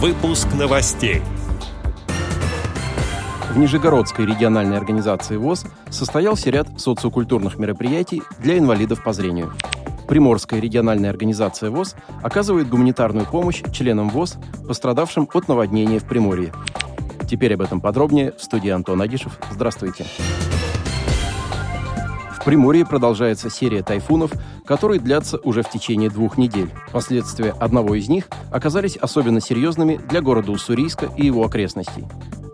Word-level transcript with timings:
Выпуск 0.00 0.46
новостей. 0.56 1.22
В 3.50 3.58
Нижегородской 3.58 4.26
региональной 4.26 4.76
организации 4.76 5.36
ВОЗ 5.36 5.64
состоялся 5.90 6.50
ряд 6.50 6.68
социокультурных 6.80 7.58
мероприятий 7.58 8.22
для 8.38 8.58
инвалидов 8.58 9.02
по 9.02 9.12
зрению. 9.12 9.52
Приморская 10.06 10.60
региональная 10.60 11.10
организация 11.10 11.70
ВОЗ 11.70 11.96
оказывает 12.22 12.68
гуманитарную 12.68 13.26
помощь 13.26 13.60
членам 13.72 14.08
ВОЗ, 14.10 14.36
пострадавшим 14.68 15.28
от 15.34 15.48
наводнения 15.48 15.98
в 15.98 16.04
Приморье. 16.04 16.52
Теперь 17.28 17.54
об 17.54 17.62
этом 17.62 17.80
подробнее 17.80 18.30
в 18.38 18.40
студии 18.40 18.70
Антон 18.70 19.02
Агишев. 19.02 19.36
Здравствуйте. 19.50 20.04
В 20.04 20.47
Приморье 22.48 22.86
продолжается 22.86 23.50
серия 23.50 23.82
тайфунов, 23.82 24.32
которые 24.64 25.00
длятся 25.00 25.36
уже 25.36 25.62
в 25.62 25.68
течение 25.68 26.08
двух 26.08 26.38
недель. 26.38 26.70
Последствия 26.92 27.50
одного 27.50 27.94
из 27.94 28.08
них 28.08 28.24
оказались 28.50 28.96
особенно 28.96 29.42
серьезными 29.42 30.00
для 30.08 30.22
города 30.22 30.50
Уссурийска 30.50 31.10
и 31.14 31.26
его 31.26 31.44
окрестностей. 31.44 32.06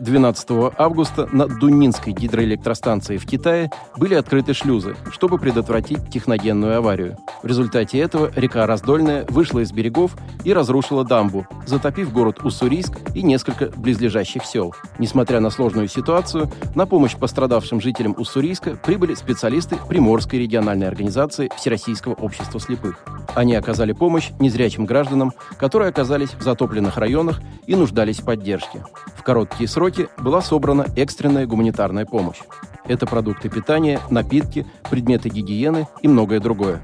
12 0.00 0.72
августа 0.76 1.28
на 1.32 1.46
Дунинской 1.46 2.12
гидроэлектростанции 2.12 3.16
в 3.16 3.26
Китае 3.26 3.70
были 3.96 4.14
открыты 4.14 4.54
шлюзы, 4.54 4.96
чтобы 5.10 5.38
предотвратить 5.38 6.10
техногенную 6.10 6.76
аварию. 6.76 7.16
В 7.42 7.46
результате 7.46 7.98
этого 7.98 8.30
река 8.34 8.66
Раздольная 8.66 9.24
вышла 9.28 9.60
из 9.60 9.72
берегов 9.72 10.16
и 10.44 10.52
разрушила 10.52 11.04
дамбу, 11.04 11.46
затопив 11.66 12.12
город 12.12 12.44
Уссурийск 12.44 12.98
и 13.14 13.22
несколько 13.22 13.66
близлежащих 13.76 14.44
сел. 14.44 14.74
Несмотря 14.98 15.40
на 15.40 15.50
сложную 15.50 15.88
ситуацию, 15.88 16.50
на 16.74 16.86
помощь 16.86 17.16
пострадавшим 17.16 17.80
жителям 17.80 18.14
Уссурийска 18.18 18.76
прибыли 18.76 19.14
специалисты 19.14 19.76
Приморской 19.88 20.38
региональной 20.38 20.88
организации 20.88 21.50
Всероссийского 21.56 22.14
общества 22.14 22.60
слепых. 22.60 23.04
Они 23.34 23.54
оказали 23.54 23.92
помощь 23.92 24.30
незрячим 24.38 24.84
гражданам, 24.84 25.32
которые 25.58 25.90
оказались 25.90 26.34
в 26.34 26.42
затопленных 26.42 26.96
районах 26.96 27.40
и 27.66 27.74
нуждались 27.74 28.18
в 28.20 28.24
поддержке. 28.24 28.82
Короткие 29.28 29.68
сроки 29.68 30.08
была 30.16 30.40
собрана 30.40 30.86
экстренная 30.96 31.46
гуманитарная 31.46 32.06
помощь. 32.06 32.38
Это 32.86 33.04
продукты 33.04 33.50
питания, 33.50 34.00
напитки, 34.08 34.64
предметы 34.88 35.28
гигиены 35.28 35.86
и 36.00 36.08
многое 36.08 36.40
другое. 36.40 36.80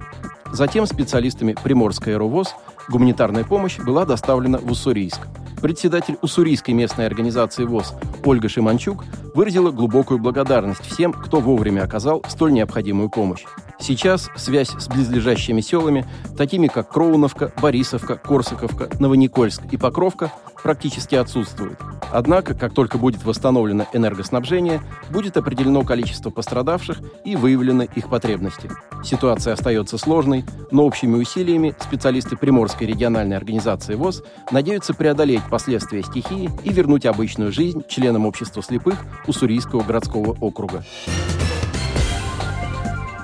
Затем 0.53 0.85
специалистами 0.85 1.57
Приморской 1.65 2.13
аэровоз 2.13 2.55
гуманитарная 2.91 3.45
помощь 3.45 3.79
была 3.79 4.05
доставлена 4.05 4.59
в 4.59 4.71
Уссурийск. 4.71 5.21
Председатель 5.63 6.19
Уссурийской 6.21 6.75
местной 6.75 7.07
организации 7.07 7.65
ВОЗ 7.65 7.95
Ольга 8.27 8.51
Шиманчук 8.51 9.07
выразила 9.35 9.71
глубокую 9.71 10.19
благодарность 10.19 10.85
всем, 10.85 11.15
кто 11.15 11.41
вовремя 11.41 11.85
оказал 11.85 12.23
столь 12.29 12.53
необходимую 12.53 13.09
помощь. 13.09 13.47
Сейчас 13.81 14.29
связь 14.37 14.69
с 14.69 14.87
близлежащими 14.89 15.63
селами, 15.63 16.07
такими 16.37 16.67
как 16.67 16.91
Кроуновка, 16.91 17.55
Борисовка, 17.63 18.17
Корсаковка, 18.17 18.91
Новоникольск 19.01 19.63
и 19.71 19.79
Покровка, 19.79 20.31
практически 20.63 21.15
отсутствует. 21.15 21.79
Однако, 22.15 22.55
как 22.55 22.73
только 22.73 22.97
будет 22.97 23.25
восстановлено 23.25 23.87
энергоснабжение, 23.93 24.81
будет 25.11 25.37
определено 25.37 25.83
количество 25.83 26.31
пострадавших 26.31 27.01
и 27.25 27.35
выявлены 27.35 27.89
их 27.97 28.09
потребности. 28.09 28.71
Ситуация 29.03 29.55
остается 29.55 29.99
сложной, 29.99 30.45
но 30.71 30.87
общими 30.87 31.17
усилиями 31.17 31.75
специалисты 31.81 32.37
Приморской 32.37 32.87
региональной 32.87 33.37
организации 33.37 33.97
ВОЗ 33.97 34.23
надеются 34.53 34.95
преодолеть 34.95 35.43
последствия 35.51 36.05
стихии 36.05 36.49
и 36.63 36.73
вернуть 36.73 37.05
обычную 37.05 37.51
жизнь 37.51 37.83
членам 37.89 38.27
общества 38.27 38.63
слепых 38.63 38.95
Уссурийского 39.27 39.83
городского 39.83 40.37
округа. 40.41 40.85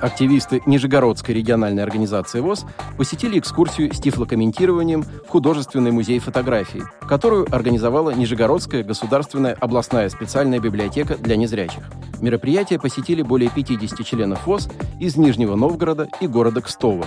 Активисты 0.01 0.63
Нижегородской 0.65 1.35
региональной 1.35 1.83
организации 1.83 2.39
ВОЗ 2.39 2.65
посетили 2.97 3.37
экскурсию 3.37 3.93
с 3.93 3.99
тифлокомментированием 3.99 5.03
в 5.03 5.27
художественный 5.27 5.91
музей 5.91 6.17
фотографии, 6.17 6.83
которую 7.07 7.47
организовала 7.53 8.09
Нижегородская 8.09 8.83
государственная 8.83 9.53
областная 9.53 10.09
специальная 10.09 10.59
библиотека 10.59 11.17
для 11.17 11.35
незрячих. 11.35 11.83
Мероприятие 12.19 12.79
посетили 12.79 13.21
более 13.21 13.51
50 13.51 14.03
членов 14.05 14.47
ВОЗ 14.47 14.69
из 14.99 15.17
Нижнего 15.17 15.55
Новгорода 15.55 16.07
и 16.19 16.25
города 16.25 16.61
Кстово. 16.61 17.05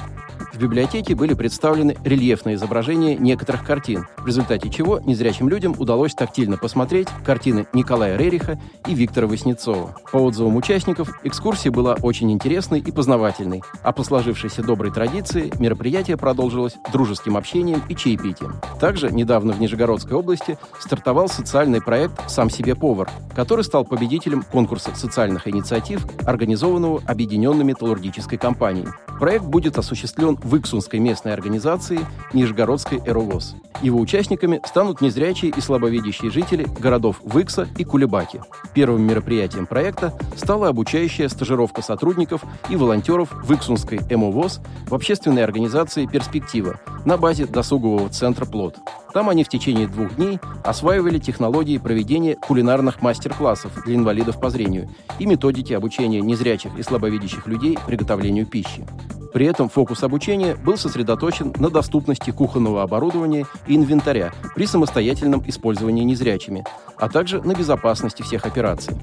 В 0.54 0.58
библиотеке 0.58 1.16
были 1.16 1.34
представлены 1.34 1.96
рельефные 2.04 2.54
изображения 2.54 3.16
некоторых 3.16 3.64
картин, 3.64 4.06
в 4.18 4.26
результате 4.28 4.70
чего 4.70 5.00
незрячим 5.00 5.48
людям 5.48 5.74
удалось 5.76 6.14
тактильно 6.14 6.56
посмотреть 6.56 7.08
картины 7.24 7.66
Николая 7.72 8.16
Рериха 8.16 8.60
и 8.86 8.94
Виктора 8.94 9.26
Васнецова. 9.26 9.96
По 10.12 10.18
отзывам 10.18 10.54
участников, 10.54 11.10
экскурсия 11.24 11.72
была 11.72 11.96
очень 12.00 12.30
интересной 12.30 12.78
и 12.78 12.92
познавательной, 12.92 13.64
а 13.82 13.90
по 13.90 14.04
сложившейся 14.04 14.62
доброй 14.62 14.92
традиции 14.92 15.52
мероприятие 15.58 16.16
продолжилось 16.16 16.76
дружеским 16.92 17.36
общением 17.36 17.82
и 17.88 17.96
чаепитием. 17.96 18.54
Также 18.78 19.10
недавно 19.10 19.54
в 19.54 19.60
Нижегородской 19.60 20.16
области 20.16 20.56
стартовал 20.78 21.28
социальный 21.28 21.82
проект 21.82 22.30
«Сам 22.30 22.48
себе 22.48 22.76
повар», 22.76 23.10
который 23.34 23.64
стал 23.64 23.84
победителем 23.84 24.44
конкурса 24.44 24.94
социальных 24.94 25.48
инициатив, 25.48 26.06
организованного 26.24 27.02
Объединенной 27.06 27.64
металлургической 27.64 28.38
компанией. 28.38 28.86
Проект 29.18 29.44
будет 29.44 29.78
осуществлен 29.78 30.36
в 30.42 30.56
Иксунской 30.56 30.98
местной 30.98 31.32
организации 31.32 32.00
Нижегородской 32.32 33.00
«Эровоз». 33.04 33.54
Его 33.82 34.00
участниками 34.00 34.60
станут 34.64 35.00
незрячие 35.00 35.52
и 35.56 35.60
слабовидящие 35.60 36.30
жители 36.30 36.66
городов 36.78 37.20
Выкса 37.22 37.68
и 37.76 37.84
Кулебаки. 37.84 38.40
Первым 38.74 39.02
мероприятием 39.02 39.66
проекта 39.66 40.18
стала 40.36 40.68
обучающая 40.68 41.28
стажировка 41.28 41.82
сотрудников 41.82 42.42
и 42.68 42.76
волонтеров 42.76 43.32
Выксунской 43.44 44.00
ЭМОВОЗ 44.08 44.60
в 44.86 44.94
общественной 44.94 45.44
организации 45.44 46.06
«Перспектива» 46.06 46.80
на 47.04 47.16
базе 47.16 47.46
досугового 47.46 48.08
центра 48.08 48.46
«Плод». 48.46 48.76
Там 49.14 49.28
они 49.28 49.44
в 49.44 49.48
течение 49.48 49.86
двух 49.86 50.16
дней 50.16 50.40
осваивали 50.64 51.20
технологии 51.20 51.78
проведения 51.78 52.34
кулинарных 52.34 53.00
мастер-классов 53.00 53.84
для 53.84 53.94
инвалидов 53.94 54.40
по 54.40 54.50
зрению 54.50 54.88
и 55.20 55.26
методики 55.26 55.72
обучения 55.72 56.20
незрячих 56.20 56.76
и 56.76 56.82
слабовидящих 56.82 57.46
людей 57.46 57.78
приготовлению 57.86 58.44
пищи. 58.44 58.84
При 59.32 59.46
этом 59.46 59.68
фокус 59.68 60.02
обучения 60.02 60.56
был 60.56 60.76
сосредоточен 60.76 61.54
на 61.58 61.70
доступности 61.70 62.32
кухонного 62.32 62.82
оборудования 62.82 63.46
и 63.68 63.76
инвентаря 63.76 64.32
при 64.56 64.66
самостоятельном 64.66 65.44
использовании 65.46 66.02
незрячими, 66.02 66.64
а 66.96 67.08
также 67.08 67.40
на 67.40 67.54
безопасности 67.54 68.22
всех 68.22 68.46
операций. 68.46 68.96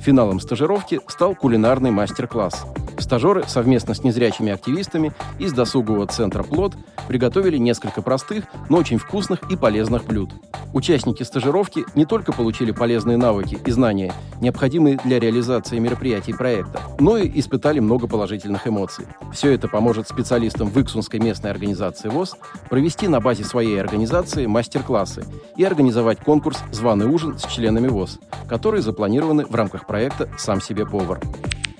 Финалом 0.00 0.40
стажировки 0.40 1.00
стал 1.08 1.34
кулинарный 1.34 1.90
мастер-класс. 1.90 2.64
Стажеры 2.98 3.44
совместно 3.46 3.94
с 3.94 4.02
незрячими 4.02 4.52
активистами 4.52 5.12
из 5.38 5.52
досугового 5.52 6.06
центра 6.06 6.42
«Плод» 6.42 6.74
приготовили 7.06 7.56
несколько 7.56 8.02
простых, 8.02 8.44
но 8.68 8.78
очень 8.78 8.98
вкусных 8.98 9.50
и 9.50 9.56
полезных 9.56 10.04
блюд. 10.04 10.30
Участники 10.74 11.22
стажировки 11.22 11.84
не 11.94 12.04
только 12.04 12.32
получили 12.32 12.72
полезные 12.72 13.16
навыки 13.16 13.58
и 13.64 13.70
знания, 13.70 14.12
необходимые 14.40 14.98
для 15.04 15.18
реализации 15.18 15.78
мероприятий 15.78 16.32
проекта, 16.32 16.80
но 16.98 17.16
и 17.16 17.38
испытали 17.38 17.78
много 17.78 18.06
положительных 18.06 18.66
эмоций. 18.66 19.06
Все 19.32 19.52
это 19.52 19.68
поможет 19.68 20.08
специалистам 20.08 20.68
Выксунской 20.68 21.20
местной 21.20 21.50
организации 21.50 22.08
ВОЗ 22.08 22.36
провести 22.68 23.08
на 23.08 23.20
базе 23.20 23.44
своей 23.44 23.80
организации 23.80 24.46
мастер-классы 24.46 25.24
и 25.56 25.64
организовать 25.64 26.20
конкурс 26.20 26.58
«Званый 26.72 27.06
ужин» 27.06 27.38
с 27.38 27.46
членами 27.46 27.88
ВОЗ, 27.88 28.18
которые 28.48 28.82
запланированы 28.82 29.46
в 29.46 29.54
рамках 29.54 29.86
проекта 29.86 30.28
«Сам 30.36 30.60
себе 30.60 30.84
повар». 30.84 31.20